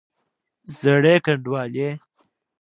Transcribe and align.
زړې 0.77 1.15
ګنډوالې! 1.25 1.89